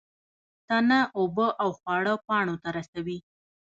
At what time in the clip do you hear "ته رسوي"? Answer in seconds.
2.63-3.17